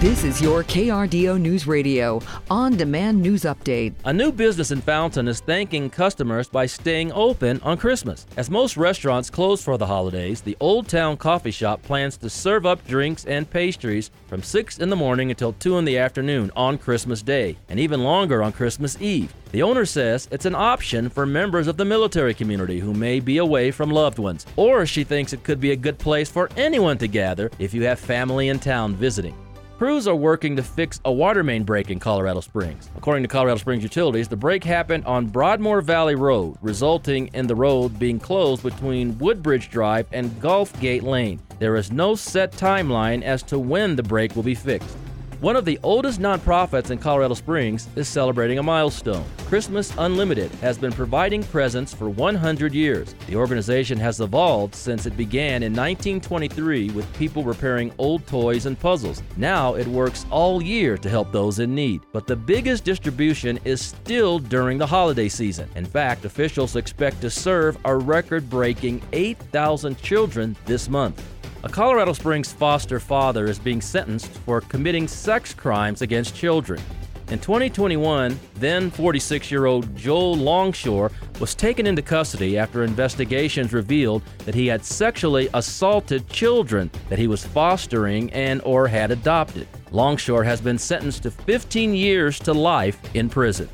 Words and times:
This 0.00 0.24
is 0.24 0.40
your 0.40 0.64
KRDO 0.64 1.38
News 1.38 1.66
Radio 1.66 2.22
on 2.50 2.74
demand 2.74 3.20
news 3.20 3.42
update. 3.42 3.92
A 4.06 4.12
new 4.14 4.32
business 4.32 4.70
in 4.70 4.80
Fountain 4.80 5.28
is 5.28 5.40
thanking 5.40 5.90
customers 5.90 6.48
by 6.48 6.64
staying 6.64 7.12
open 7.12 7.60
on 7.60 7.76
Christmas. 7.76 8.26
As 8.38 8.48
most 8.48 8.78
restaurants 8.78 9.28
close 9.28 9.62
for 9.62 9.76
the 9.76 9.86
holidays, 9.86 10.40
the 10.40 10.56
Old 10.58 10.88
Town 10.88 11.18
Coffee 11.18 11.50
Shop 11.50 11.82
plans 11.82 12.16
to 12.16 12.30
serve 12.30 12.64
up 12.64 12.82
drinks 12.86 13.26
and 13.26 13.50
pastries 13.50 14.10
from 14.26 14.42
6 14.42 14.78
in 14.78 14.88
the 14.88 14.96
morning 14.96 15.28
until 15.28 15.52
2 15.52 15.76
in 15.76 15.84
the 15.84 15.98
afternoon 15.98 16.50
on 16.56 16.78
Christmas 16.78 17.20
Day, 17.20 17.58
and 17.68 17.78
even 17.78 18.02
longer 18.02 18.42
on 18.42 18.52
Christmas 18.52 18.98
Eve. 19.02 19.34
The 19.52 19.62
owner 19.62 19.84
says 19.84 20.28
it's 20.32 20.46
an 20.46 20.54
option 20.54 21.10
for 21.10 21.26
members 21.26 21.66
of 21.66 21.76
the 21.76 21.84
military 21.84 22.32
community 22.32 22.80
who 22.80 22.94
may 22.94 23.20
be 23.20 23.36
away 23.36 23.70
from 23.70 23.90
loved 23.90 24.18
ones, 24.18 24.46
or 24.56 24.86
she 24.86 25.04
thinks 25.04 25.34
it 25.34 25.44
could 25.44 25.60
be 25.60 25.72
a 25.72 25.76
good 25.76 25.98
place 25.98 26.30
for 26.30 26.48
anyone 26.56 26.96
to 26.96 27.06
gather 27.06 27.50
if 27.58 27.74
you 27.74 27.82
have 27.82 28.00
family 28.00 28.48
in 28.48 28.58
town 28.58 28.94
visiting. 28.94 29.36
Crews 29.80 30.06
are 30.06 30.14
working 30.14 30.56
to 30.56 30.62
fix 30.62 31.00
a 31.06 31.10
water 31.10 31.42
main 31.42 31.64
break 31.64 31.90
in 31.90 31.98
Colorado 31.98 32.40
Springs. 32.40 32.90
According 32.98 33.22
to 33.22 33.28
Colorado 33.28 33.56
Springs 33.56 33.82
Utilities, 33.82 34.28
the 34.28 34.36
break 34.36 34.62
happened 34.62 35.06
on 35.06 35.26
Broadmoor 35.26 35.80
Valley 35.80 36.16
Road, 36.16 36.58
resulting 36.60 37.28
in 37.28 37.46
the 37.46 37.54
road 37.54 37.98
being 37.98 38.20
closed 38.20 38.62
between 38.62 39.16
Woodbridge 39.16 39.70
Drive 39.70 40.06
and 40.12 40.38
Gulf 40.38 40.78
Gate 40.80 41.02
Lane. 41.02 41.40
There 41.60 41.76
is 41.76 41.90
no 41.90 42.14
set 42.14 42.52
timeline 42.52 43.22
as 43.22 43.42
to 43.44 43.58
when 43.58 43.96
the 43.96 44.02
break 44.02 44.36
will 44.36 44.42
be 44.42 44.54
fixed. 44.54 44.98
One 45.40 45.56
of 45.56 45.64
the 45.64 45.80
oldest 45.82 46.20
nonprofits 46.20 46.90
in 46.90 46.98
Colorado 46.98 47.32
Springs 47.32 47.88
is 47.96 48.06
celebrating 48.06 48.58
a 48.58 48.62
milestone. 48.62 49.24
Christmas 49.46 49.90
Unlimited 49.96 50.50
has 50.56 50.76
been 50.76 50.92
providing 50.92 51.42
presents 51.42 51.94
for 51.94 52.10
100 52.10 52.74
years. 52.74 53.14
The 53.26 53.36
organization 53.36 53.98
has 54.00 54.20
evolved 54.20 54.74
since 54.74 55.06
it 55.06 55.16
began 55.16 55.62
in 55.62 55.72
1923 55.72 56.90
with 56.90 57.10
people 57.16 57.42
repairing 57.42 57.90
old 57.96 58.26
toys 58.26 58.66
and 58.66 58.78
puzzles. 58.78 59.22
Now 59.38 59.76
it 59.76 59.86
works 59.86 60.26
all 60.30 60.62
year 60.62 60.98
to 60.98 61.08
help 61.08 61.32
those 61.32 61.58
in 61.58 61.74
need. 61.74 62.02
But 62.12 62.26
the 62.26 62.36
biggest 62.36 62.84
distribution 62.84 63.58
is 63.64 63.80
still 63.80 64.40
during 64.40 64.76
the 64.76 64.86
holiday 64.86 65.30
season. 65.30 65.70
In 65.74 65.86
fact, 65.86 66.26
officials 66.26 66.76
expect 66.76 67.22
to 67.22 67.30
serve 67.30 67.78
a 67.86 67.96
record 67.96 68.50
breaking 68.50 69.00
8,000 69.14 69.96
children 70.02 70.54
this 70.66 70.90
month. 70.90 71.24
A 71.62 71.68
Colorado 71.68 72.14
Springs 72.14 72.54
foster 72.54 72.98
father 72.98 73.44
is 73.44 73.58
being 73.58 73.82
sentenced 73.82 74.30
for 74.30 74.62
committing 74.62 75.06
sex 75.06 75.52
crimes 75.52 76.00
against 76.00 76.34
children. 76.34 76.80
In 77.28 77.38
2021, 77.38 78.40
then 78.54 78.90
46 78.90 79.50
year 79.50 79.66
old 79.66 79.94
Joel 79.94 80.36
Longshore 80.36 81.12
was 81.38 81.54
taken 81.54 81.86
into 81.86 82.00
custody 82.00 82.56
after 82.56 82.82
investigations 82.82 83.74
revealed 83.74 84.22
that 84.46 84.54
he 84.54 84.68
had 84.68 84.82
sexually 84.82 85.50
assaulted 85.52 86.26
children 86.30 86.90
that 87.10 87.18
he 87.18 87.26
was 87.26 87.44
fostering 87.44 88.32
and 88.32 88.62
or 88.64 88.88
had 88.88 89.10
adopted. 89.10 89.68
Longshore 89.90 90.44
has 90.44 90.62
been 90.62 90.78
sentenced 90.78 91.24
to 91.24 91.30
15 91.30 91.92
years 91.92 92.38
to 92.38 92.54
life 92.54 92.98
in 93.14 93.28
prison. 93.28 93.68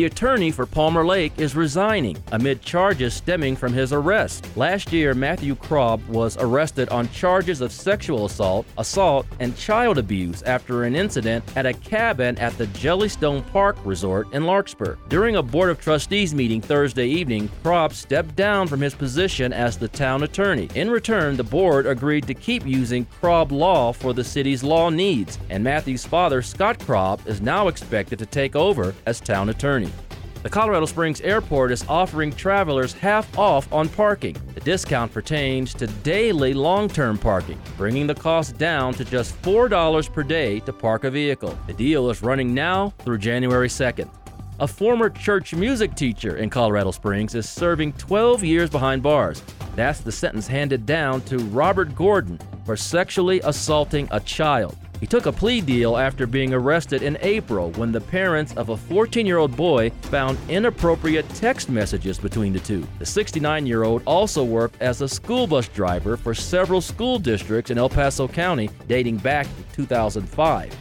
The 0.00 0.06
attorney 0.06 0.50
for 0.50 0.64
Palmer 0.64 1.04
Lake 1.04 1.34
is 1.36 1.54
resigning 1.54 2.16
amid 2.32 2.62
charges 2.62 3.12
stemming 3.12 3.54
from 3.54 3.74
his 3.74 3.92
arrest. 3.92 4.48
Last 4.56 4.94
year, 4.94 5.12
Matthew 5.12 5.54
Krob 5.54 6.02
was 6.06 6.38
arrested 6.38 6.88
on 6.88 7.10
charges 7.10 7.60
of 7.60 7.70
sexual 7.70 8.24
assault, 8.24 8.66
assault, 8.78 9.26
and 9.40 9.54
child 9.58 9.98
abuse 9.98 10.42
after 10.44 10.84
an 10.84 10.96
incident 10.96 11.44
at 11.54 11.66
a 11.66 11.74
cabin 11.74 12.38
at 12.38 12.56
the 12.56 12.66
Jellystone 12.68 13.46
Park 13.48 13.76
Resort 13.84 14.32
in 14.32 14.46
Larkspur. 14.46 14.96
During 15.10 15.36
a 15.36 15.42
Board 15.42 15.68
of 15.68 15.78
Trustees 15.78 16.32
meeting 16.32 16.62
Thursday 16.62 17.06
evening, 17.06 17.50
Krob 17.62 17.92
stepped 17.92 18.34
down 18.34 18.68
from 18.68 18.80
his 18.80 18.94
position 18.94 19.52
as 19.52 19.76
the 19.76 19.88
town 19.88 20.22
attorney. 20.22 20.70
In 20.76 20.88
return, 20.90 21.36
the 21.36 21.44
board 21.44 21.84
agreed 21.84 22.26
to 22.28 22.32
keep 22.32 22.64
using 22.64 23.04
Krob 23.20 23.52
Law 23.52 23.92
for 23.92 24.14
the 24.14 24.24
city's 24.24 24.62
law 24.62 24.88
needs, 24.88 25.38
and 25.50 25.62
Matthew's 25.62 26.06
father, 26.06 26.40
Scott 26.40 26.78
Krob, 26.78 27.26
is 27.26 27.42
now 27.42 27.68
expected 27.68 28.18
to 28.18 28.24
take 28.24 28.56
over 28.56 28.94
as 29.04 29.20
town 29.20 29.50
attorney. 29.50 29.89
The 30.42 30.48
Colorado 30.48 30.86
Springs 30.86 31.20
Airport 31.20 31.70
is 31.70 31.84
offering 31.86 32.32
travelers 32.32 32.94
half 32.94 33.38
off 33.38 33.70
on 33.70 33.90
parking. 33.90 34.34
The 34.54 34.60
discount 34.60 35.12
pertains 35.12 35.74
to 35.74 35.86
daily 35.86 36.54
long 36.54 36.88
term 36.88 37.18
parking, 37.18 37.60
bringing 37.76 38.06
the 38.06 38.14
cost 38.14 38.56
down 38.56 38.94
to 38.94 39.04
just 39.04 39.40
$4 39.42 40.10
per 40.10 40.22
day 40.22 40.60
to 40.60 40.72
park 40.72 41.04
a 41.04 41.10
vehicle. 41.10 41.58
The 41.66 41.74
deal 41.74 42.08
is 42.08 42.22
running 42.22 42.54
now 42.54 42.94
through 43.00 43.18
January 43.18 43.68
2nd. 43.68 44.08
A 44.60 44.66
former 44.66 45.10
church 45.10 45.54
music 45.54 45.94
teacher 45.94 46.38
in 46.38 46.48
Colorado 46.48 46.90
Springs 46.90 47.34
is 47.34 47.46
serving 47.46 47.92
12 47.94 48.42
years 48.42 48.70
behind 48.70 49.02
bars. 49.02 49.42
That's 49.76 50.00
the 50.00 50.12
sentence 50.12 50.46
handed 50.46 50.86
down 50.86 51.20
to 51.22 51.36
Robert 51.36 51.94
Gordon 51.94 52.40
for 52.64 52.76
sexually 52.76 53.40
assaulting 53.44 54.08
a 54.10 54.20
child. 54.20 54.74
He 55.00 55.06
took 55.06 55.24
a 55.24 55.32
plea 55.32 55.62
deal 55.62 55.96
after 55.96 56.26
being 56.26 56.52
arrested 56.52 57.02
in 57.02 57.16
April 57.22 57.70
when 57.72 57.90
the 57.90 58.02
parents 58.02 58.54
of 58.58 58.68
a 58.68 58.76
14 58.76 59.24
year 59.24 59.38
old 59.38 59.56
boy 59.56 59.88
found 60.02 60.36
inappropriate 60.50 61.26
text 61.30 61.70
messages 61.70 62.18
between 62.18 62.52
the 62.52 62.60
two. 62.60 62.86
The 62.98 63.06
69 63.06 63.66
year 63.66 63.82
old 63.82 64.02
also 64.06 64.44
worked 64.44 64.80
as 64.82 65.00
a 65.00 65.08
school 65.08 65.46
bus 65.46 65.68
driver 65.68 66.18
for 66.18 66.34
several 66.34 66.82
school 66.82 67.18
districts 67.18 67.70
in 67.70 67.78
El 67.78 67.88
Paso 67.88 68.28
County 68.28 68.68
dating 68.88 69.16
back 69.16 69.46
to 69.46 69.76
2005. 69.76 70.76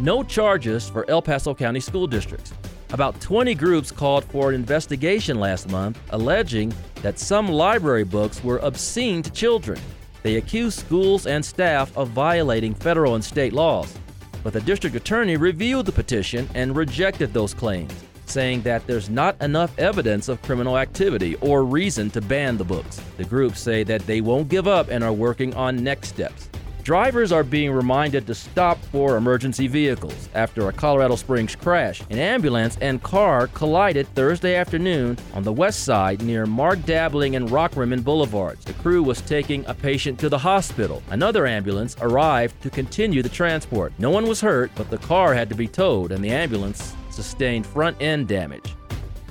No 0.00 0.24
charges 0.24 0.88
for 0.88 1.08
El 1.08 1.22
Paso 1.22 1.54
County 1.54 1.80
school 1.80 2.08
districts. 2.08 2.52
About 2.92 3.20
20 3.20 3.54
groups 3.54 3.92
called 3.92 4.24
for 4.24 4.48
an 4.48 4.56
investigation 4.56 5.38
last 5.38 5.70
month 5.70 5.96
alleging 6.10 6.74
that 7.02 7.20
some 7.20 7.48
library 7.48 8.02
books 8.02 8.42
were 8.42 8.58
obscene 8.58 9.22
to 9.22 9.30
children. 9.30 9.80
They 10.22 10.36
accused 10.36 10.78
schools 10.78 11.26
and 11.26 11.44
staff 11.44 11.96
of 11.96 12.08
violating 12.08 12.74
federal 12.74 13.14
and 13.14 13.24
state 13.24 13.52
laws. 13.52 13.96
But 14.42 14.52
the 14.52 14.60
district 14.60 14.96
attorney 14.96 15.36
reviewed 15.36 15.86
the 15.86 15.92
petition 15.92 16.48
and 16.54 16.76
rejected 16.76 17.32
those 17.32 17.54
claims, 17.54 17.92
saying 18.26 18.62
that 18.62 18.86
there's 18.86 19.10
not 19.10 19.40
enough 19.42 19.78
evidence 19.78 20.28
of 20.28 20.42
criminal 20.42 20.78
activity 20.78 21.36
or 21.36 21.64
reason 21.64 22.10
to 22.10 22.20
ban 22.20 22.56
the 22.56 22.64
books. 22.64 23.00
The 23.16 23.24
groups 23.24 23.60
say 23.60 23.82
that 23.84 24.06
they 24.06 24.20
won't 24.20 24.48
give 24.48 24.66
up 24.66 24.88
and 24.90 25.04
are 25.04 25.12
working 25.12 25.54
on 25.54 25.82
next 25.82 26.08
steps. 26.08 26.48
Drivers 26.82 27.30
are 27.30 27.44
being 27.44 27.72
reminded 27.72 28.26
to 28.26 28.34
stop 28.34 28.82
for 28.86 29.16
emergency 29.16 29.66
vehicles 29.66 30.30
after 30.34 30.68
a 30.68 30.72
Colorado 30.72 31.14
Springs 31.14 31.54
crash. 31.54 32.02
An 32.08 32.18
ambulance 32.18 32.78
and 32.80 33.02
car 33.02 33.48
collided 33.48 34.08
Thursday 34.14 34.56
afternoon 34.56 35.18
on 35.34 35.42
the 35.42 35.52
west 35.52 35.84
side 35.84 36.22
near 36.22 36.46
Mark 36.46 36.78
Dabling 36.80 37.36
and 37.36 37.50
Rockrimmon 37.50 38.02
Boulevards. 38.02 38.64
The 38.64 38.72
crew 38.72 39.02
was 39.02 39.20
taking 39.20 39.64
a 39.66 39.74
patient 39.74 40.18
to 40.20 40.30
the 40.30 40.38
hospital. 40.38 41.02
Another 41.10 41.46
ambulance 41.46 41.96
arrived 42.00 42.60
to 42.62 42.70
continue 42.70 43.22
the 43.22 43.28
transport. 43.28 43.92
No 43.98 44.10
one 44.10 44.26
was 44.26 44.40
hurt, 44.40 44.70
but 44.74 44.90
the 44.90 44.98
car 44.98 45.34
had 45.34 45.50
to 45.50 45.54
be 45.54 45.68
towed 45.68 46.12
and 46.12 46.24
the 46.24 46.30
ambulance 46.30 46.94
sustained 47.10 47.66
front 47.66 48.00
end 48.00 48.26
damage. 48.26 48.74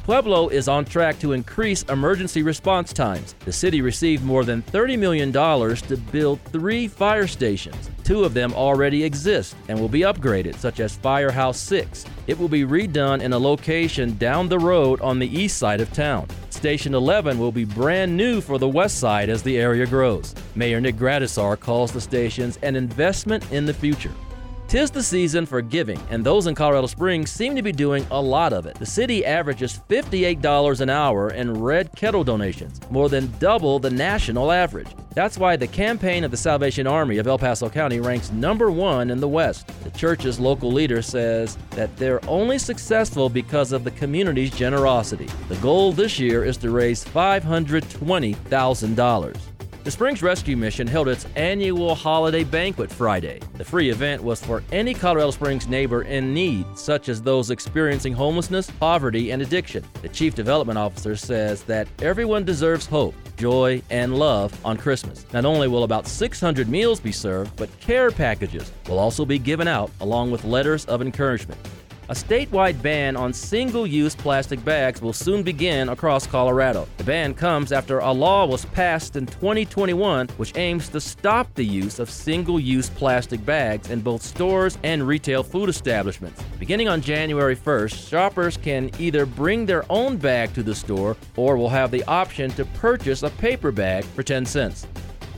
Pueblo 0.09 0.47
is 0.47 0.67
on 0.67 0.85
track 0.85 1.19
to 1.19 1.33
increase 1.33 1.83
emergency 1.83 2.41
response 2.41 2.91
times. 2.93 3.35
The 3.45 3.53
city 3.53 3.79
received 3.79 4.23
more 4.23 4.43
than 4.43 4.63
$30 4.63 4.97
million 4.97 5.31
to 5.31 5.97
build 6.11 6.41
three 6.45 6.87
fire 6.87 7.27
stations. 7.27 7.91
Two 8.03 8.23
of 8.23 8.33
them 8.33 8.51
already 8.53 9.03
exist 9.03 9.55
and 9.67 9.79
will 9.79 9.87
be 9.87 9.99
upgraded, 9.99 10.55
such 10.55 10.79
as 10.79 10.95
Firehouse 10.95 11.59
6. 11.59 12.05
It 12.25 12.39
will 12.39 12.47
be 12.47 12.63
redone 12.63 13.21
in 13.21 13.33
a 13.33 13.37
location 13.37 14.17
down 14.17 14.49
the 14.49 14.57
road 14.57 14.99
on 15.01 15.19
the 15.19 15.27
east 15.27 15.59
side 15.59 15.79
of 15.79 15.93
town. 15.93 16.27
Station 16.49 16.95
11 16.95 17.37
will 17.37 17.51
be 17.51 17.63
brand 17.63 18.17
new 18.17 18.41
for 18.41 18.57
the 18.57 18.67
west 18.67 18.97
side 18.97 19.29
as 19.29 19.43
the 19.43 19.59
area 19.59 19.85
grows. 19.85 20.33
Mayor 20.55 20.81
Nick 20.81 20.95
Gradisar 20.95 21.59
calls 21.59 21.91
the 21.91 22.01
stations 22.01 22.57
an 22.63 22.75
investment 22.75 23.45
in 23.51 23.63
the 23.63 23.75
future. 23.75 24.15
Tis 24.69 24.89
the 24.91 25.01
season 25.01 25.47
for 25.47 25.63
giving, 25.63 25.99
and 26.11 26.23
those 26.23 26.45
in 26.45 26.53
Colorado 26.53 26.85
Springs 26.85 27.31
seem 27.31 27.55
to 27.55 27.63
be 27.63 27.71
doing 27.71 28.05
a 28.11 28.21
lot 28.21 28.53
of 28.53 28.67
it. 28.67 28.75
The 28.75 28.85
city 28.85 29.25
averages 29.25 29.81
$58 29.89 30.81
an 30.81 30.91
hour 30.91 31.31
in 31.31 31.59
red 31.59 31.91
kettle 31.95 32.23
donations, 32.23 32.79
more 32.91 33.09
than 33.09 33.33
double 33.39 33.79
the 33.79 33.89
national 33.89 34.51
average. 34.51 34.91
That's 35.15 35.39
why 35.39 35.55
the 35.55 35.65
campaign 35.65 36.23
of 36.23 36.29
the 36.29 36.37
Salvation 36.37 36.85
Army 36.85 37.17
of 37.17 37.25
El 37.25 37.39
Paso 37.39 37.67
County 37.67 37.99
ranks 37.99 38.31
number 38.31 38.69
one 38.69 39.09
in 39.09 39.19
the 39.19 39.27
West. 39.27 39.65
The 39.83 39.89
church's 39.89 40.39
local 40.39 40.71
leader 40.71 41.01
says 41.01 41.57
that 41.71 41.97
they're 41.97 42.23
only 42.29 42.59
successful 42.59 43.27
because 43.27 43.71
of 43.71 43.83
the 43.83 43.89
community's 43.89 44.55
generosity. 44.55 45.29
The 45.47 45.55
goal 45.55 45.93
this 45.93 46.19
year 46.19 46.45
is 46.45 46.57
to 46.57 46.69
raise 46.69 47.03
$520,000. 47.03 49.35
The 49.89 49.93
Springs 49.93 50.21
Rescue 50.21 50.55
Mission 50.55 50.85
held 50.85 51.07
its 51.07 51.25
annual 51.35 51.95
holiday 51.95 52.43
banquet 52.43 52.91
Friday. 52.91 53.39
The 53.55 53.65
free 53.65 53.89
event 53.89 54.21
was 54.21 54.39
for 54.39 54.61
any 54.71 54.93
Colorado 54.93 55.31
Springs 55.31 55.67
neighbor 55.67 56.03
in 56.03 56.31
need, 56.31 56.77
such 56.77 57.09
as 57.09 57.23
those 57.23 57.49
experiencing 57.49 58.13
homelessness, 58.13 58.69
poverty, 58.69 59.31
and 59.31 59.41
addiction. 59.41 59.83
The 60.03 60.09
Chief 60.09 60.35
Development 60.35 60.77
Officer 60.77 61.15
says 61.15 61.63
that 61.63 61.87
everyone 62.03 62.43
deserves 62.43 62.85
hope, 62.85 63.15
joy, 63.35 63.81
and 63.89 64.19
love 64.19 64.53
on 64.63 64.77
Christmas. 64.77 65.25
Not 65.33 65.45
only 65.45 65.67
will 65.67 65.85
about 65.85 66.05
600 66.05 66.69
meals 66.69 66.99
be 66.99 67.11
served, 67.11 67.55
but 67.55 67.79
care 67.79 68.11
packages 68.11 68.71
will 68.87 68.99
also 68.99 69.25
be 69.25 69.39
given 69.39 69.67
out 69.67 69.89
along 70.01 70.29
with 70.29 70.43
letters 70.43 70.85
of 70.85 71.01
encouragement. 71.01 71.59
A 72.09 72.13
statewide 72.13 72.81
ban 72.81 73.15
on 73.15 73.31
single 73.33 73.85
use 73.85 74.15
plastic 74.15 74.65
bags 74.65 74.99
will 74.99 75.13
soon 75.13 75.43
begin 75.43 75.89
across 75.89 76.25
Colorado. 76.25 76.87
The 76.97 77.03
ban 77.03 77.35
comes 77.35 77.71
after 77.71 77.99
a 77.99 78.11
law 78.11 78.47
was 78.47 78.65
passed 78.65 79.15
in 79.15 79.27
2021 79.27 80.27
which 80.37 80.57
aims 80.57 80.89
to 80.89 80.99
stop 80.99 81.53
the 81.53 81.63
use 81.63 81.99
of 81.99 82.09
single 82.09 82.59
use 82.59 82.89
plastic 82.89 83.45
bags 83.45 83.91
in 83.91 84.01
both 84.01 84.23
stores 84.23 84.79
and 84.81 85.07
retail 85.07 85.43
food 85.43 85.69
establishments. 85.69 86.41
Beginning 86.57 86.87
on 86.87 86.99
January 86.99 87.55
1st, 87.55 88.09
shoppers 88.09 88.57
can 88.57 88.89
either 88.97 89.27
bring 89.27 89.67
their 89.67 89.85
own 89.91 90.17
bag 90.17 90.51
to 90.55 90.63
the 90.63 90.73
store 90.73 91.15
or 91.35 91.57
will 91.57 91.69
have 91.69 91.91
the 91.91 92.03
option 92.05 92.49
to 92.53 92.65
purchase 92.65 93.21
a 93.21 93.29
paper 93.29 93.71
bag 93.71 94.03
for 94.03 94.23
10 94.23 94.47
cents. 94.47 94.87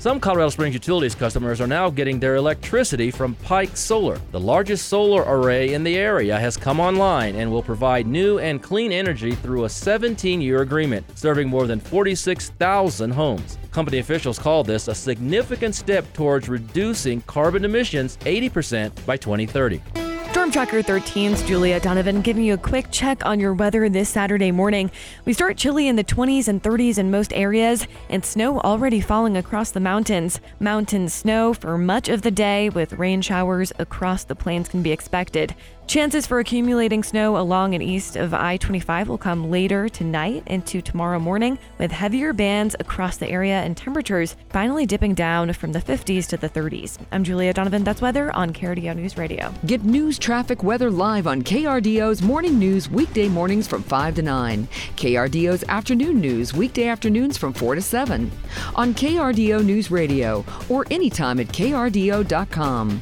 Some 0.02 0.20
Colorado 0.20 0.50
Springs 0.50 0.74
Utilities 0.74 1.14
customers 1.14 1.62
are 1.62 1.68
now 1.68 1.92
getting 1.92 2.20
their 2.20 2.34
electricity 2.34 3.12
from 3.12 3.36
Pike 3.36 3.78
Solar. 3.78 4.20
The 4.32 4.40
largest 4.40 4.88
solar 4.88 5.22
array 5.28 5.76
in 5.76 5.84
the 5.84 5.96
area 5.96 6.40
has 6.40 6.58
come 6.58 6.80
online 6.80 7.36
and 7.36 7.52
will 7.52 7.62
provide 7.62 8.08
new 8.08 8.40
and 8.40 8.64
clean 8.64 8.92
energy 8.92 9.36
through 9.36 9.66
a 9.66 9.70
17 9.70 10.42
year 10.42 10.64
agreement, 10.64 11.06
serving 11.16 11.48
more 11.48 11.68
than 11.68 11.80
46,000 11.80 13.12
homes. 13.12 13.60
Company 13.70 14.00
officials 14.00 14.40
call 14.40 14.64
this 14.64 14.88
a 14.88 14.96
significant 14.96 15.76
step 15.76 16.12
towards 16.14 16.50
reducing 16.50 17.22
carbon 17.28 17.64
emissions 17.64 18.18
80% 18.22 19.06
by 19.06 19.18
2030. 19.18 20.11
Storm 20.32 20.50
Tracker 20.50 20.82
13's 20.82 21.44
Julia 21.44 21.78
Donovan 21.82 22.22
giving 22.22 22.46
you 22.46 22.54
a 22.54 22.58
quick 22.58 22.86
check 22.90 23.26
on 23.26 23.38
your 23.38 23.54
weather 23.54 23.90
this 23.90 24.08
Saturday 24.08 24.50
morning. 24.50 24.90
We 25.26 25.34
start 25.34 25.58
chilly 25.58 25.90
in 25.90 25.98
the 25.98 26.06
20s 26.06 26.48
and 26.48 26.64
30s 26.64 26.98
in 26.98 27.12
most 27.12 27.34
areas, 27.34 27.86
and 28.10 28.24
snow 28.24 28.62
already 28.62 29.02
falling 29.02 29.36
across 29.36 29.72
the 29.72 29.82
mountains. 29.82 30.40
Mountain 30.58 31.10
snow 31.10 31.54
for 31.54 31.78
much 31.78 32.08
of 32.08 32.22
the 32.22 32.32
day, 32.32 32.70
with 32.70 32.94
rain 32.94 33.22
showers 33.22 33.74
across 33.78 34.24
the 34.24 34.34
plains 34.34 34.70
can 34.70 34.82
be 34.82 34.94
expected. 34.94 35.54
Chances 35.92 36.26
for 36.26 36.40
accumulating 36.40 37.04
snow 37.04 37.36
along 37.36 37.74
and 37.74 37.84
east 37.84 38.16
of 38.16 38.34
I 38.34 38.56
25 38.56 39.10
will 39.10 39.18
come 39.18 39.52
later 39.52 39.90
tonight 39.90 40.42
into 40.46 40.82
tomorrow 40.82 41.20
morning, 41.20 41.60
with 41.80 41.92
heavier 41.92 42.32
bands 42.32 42.78
across 42.80 43.18
the 43.18 43.28
area 43.28 43.62
and 43.62 43.76
temperatures 43.76 44.38
finally 44.52 44.86
dipping 44.86 45.14
down 45.14 45.52
from 45.52 45.74
the 45.74 45.82
50s 45.82 46.28
to 46.28 46.38
the 46.38 46.48
30s. 46.48 46.98
I'm 47.12 47.26
Julia 47.26 47.52
Donovan. 47.52 47.84
That's 47.84 48.02
weather 48.02 48.34
on 48.34 48.54
KRDO 48.54 48.96
News 48.96 49.18
Radio. 49.18 49.54
Get 49.66 49.84
news, 49.84 50.18
traffic, 50.18 50.64
weather 50.64 50.90
live 50.90 51.28
on 51.28 51.42
KRDO's 51.42 52.22
morning 52.22 52.58
news 52.58 52.90
weekday 52.90 53.28
mornings 53.28 53.68
from 53.68 53.84
5 53.84 54.16
to 54.16 54.22
9. 54.22 54.70
KRDO's 54.96 55.66
afternoon 55.68 56.22
news 56.22 56.54
weekday 56.54 56.88
afternoons 56.88 57.38
from 57.38 57.52
4 57.52 57.76
to 57.76 57.82
7. 57.82 58.32
On 58.76 58.94
KRDO 58.94 59.66
News 59.66 59.92
Radio 59.92 60.46
or 60.70 60.86
anytime 60.90 61.42
at 61.42 61.48
KRDO.com. 61.48 63.02